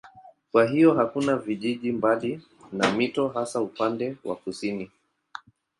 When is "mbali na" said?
1.91-2.91